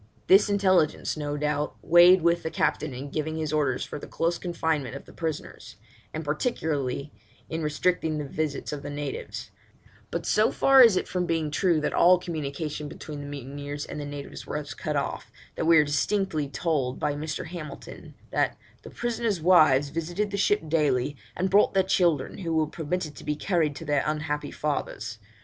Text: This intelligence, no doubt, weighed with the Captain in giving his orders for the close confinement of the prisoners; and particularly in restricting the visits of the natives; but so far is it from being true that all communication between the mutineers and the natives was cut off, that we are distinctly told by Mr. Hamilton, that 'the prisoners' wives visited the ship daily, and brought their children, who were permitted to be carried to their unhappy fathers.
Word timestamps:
This 0.25 0.49
intelligence, 0.49 1.15
no 1.15 1.37
doubt, 1.37 1.75
weighed 1.83 2.23
with 2.23 2.41
the 2.41 2.49
Captain 2.49 2.91
in 2.91 3.11
giving 3.11 3.37
his 3.37 3.53
orders 3.53 3.85
for 3.85 3.99
the 3.99 4.07
close 4.07 4.39
confinement 4.39 4.95
of 4.95 5.05
the 5.05 5.13
prisoners; 5.13 5.75
and 6.11 6.25
particularly 6.25 7.13
in 7.51 7.61
restricting 7.61 8.17
the 8.17 8.25
visits 8.25 8.73
of 8.73 8.81
the 8.81 8.89
natives; 8.89 9.51
but 10.09 10.25
so 10.25 10.51
far 10.51 10.81
is 10.81 10.97
it 10.97 11.07
from 11.07 11.27
being 11.27 11.51
true 11.51 11.79
that 11.81 11.93
all 11.93 12.17
communication 12.17 12.87
between 12.87 13.19
the 13.19 13.27
mutineers 13.27 13.85
and 13.85 13.99
the 14.01 14.05
natives 14.05 14.47
was 14.47 14.73
cut 14.73 14.95
off, 14.95 15.31
that 15.53 15.65
we 15.65 15.77
are 15.77 15.83
distinctly 15.85 16.49
told 16.49 16.99
by 16.99 17.13
Mr. 17.13 17.45
Hamilton, 17.45 18.15
that 18.31 18.57
'the 18.81 18.89
prisoners' 18.89 19.39
wives 19.39 19.89
visited 19.89 20.31
the 20.31 20.35
ship 20.37 20.67
daily, 20.67 21.15
and 21.37 21.51
brought 21.51 21.75
their 21.75 21.83
children, 21.83 22.39
who 22.39 22.55
were 22.55 22.65
permitted 22.65 23.15
to 23.15 23.23
be 23.23 23.35
carried 23.35 23.75
to 23.75 23.85
their 23.85 24.01
unhappy 24.07 24.49
fathers. 24.49 25.19